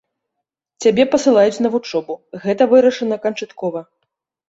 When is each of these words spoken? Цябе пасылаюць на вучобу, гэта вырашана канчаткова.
Цябе 0.85 1.03
пасылаюць 1.11 1.63
на 1.67 1.73
вучобу, 1.77 2.19
гэта 2.49 2.71
вырашана 2.75 3.23
канчаткова. 3.27 3.89